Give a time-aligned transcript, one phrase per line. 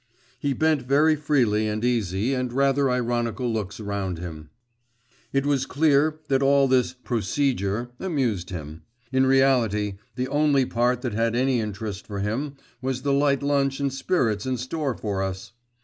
[0.39, 4.49] He bent very free and easy and rather ironical looks around him;
[5.31, 8.81] it was clear that all this 'procedure' amused him.
[9.11, 13.79] In reality, the only part that had any interest for him was the light lunch
[13.79, 15.51] and spirits in store for us.